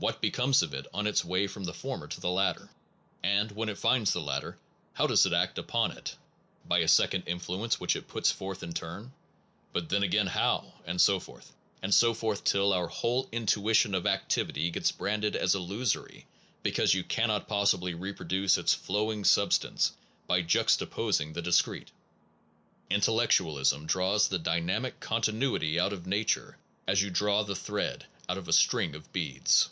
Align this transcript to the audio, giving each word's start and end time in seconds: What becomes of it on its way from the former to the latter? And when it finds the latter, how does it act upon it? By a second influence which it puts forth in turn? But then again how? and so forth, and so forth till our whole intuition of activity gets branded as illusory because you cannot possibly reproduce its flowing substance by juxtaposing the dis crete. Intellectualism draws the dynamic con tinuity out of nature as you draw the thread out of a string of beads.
What 0.00 0.20
becomes 0.20 0.62
of 0.62 0.74
it 0.74 0.86
on 0.92 1.06
its 1.06 1.24
way 1.24 1.46
from 1.46 1.64
the 1.64 1.72
former 1.72 2.06
to 2.08 2.20
the 2.20 2.28
latter? 2.28 2.68
And 3.22 3.50
when 3.52 3.70
it 3.70 3.78
finds 3.78 4.12
the 4.12 4.20
latter, 4.20 4.58
how 4.92 5.06
does 5.06 5.24
it 5.24 5.32
act 5.32 5.56
upon 5.56 5.92
it? 5.92 6.14
By 6.68 6.80
a 6.80 6.88
second 6.88 7.22
influence 7.26 7.80
which 7.80 7.96
it 7.96 8.06
puts 8.06 8.30
forth 8.30 8.62
in 8.62 8.74
turn? 8.74 9.14
But 9.72 9.88
then 9.88 10.02
again 10.02 10.26
how? 10.26 10.74
and 10.84 11.00
so 11.00 11.18
forth, 11.20 11.54
and 11.82 11.94
so 11.94 12.12
forth 12.12 12.44
till 12.44 12.74
our 12.74 12.88
whole 12.88 13.30
intuition 13.32 13.94
of 13.94 14.06
activity 14.06 14.70
gets 14.70 14.92
branded 14.92 15.36
as 15.36 15.54
illusory 15.54 16.26
because 16.62 16.92
you 16.92 17.02
cannot 17.02 17.48
possibly 17.48 17.94
reproduce 17.94 18.58
its 18.58 18.74
flowing 18.74 19.24
substance 19.24 19.92
by 20.26 20.42
juxtaposing 20.42 21.32
the 21.32 21.40
dis 21.40 21.62
crete. 21.62 21.92
Intellectualism 22.90 23.86
draws 23.86 24.28
the 24.28 24.38
dynamic 24.38 25.00
con 25.00 25.22
tinuity 25.22 25.78
out 25.78 25.94
of 25.94 26.06
nature 26.06 26.58
as 26.86 27.00
you 27.00 27.08
draw 27.08 27.42
the 27.42 27.56
thread 27.56 28.04
out 28.28 28.36
of 28.36 28.48
a 28.48 28.52
string 28.52 28.94
of 28.94 29.10
beads. 29.10 29.70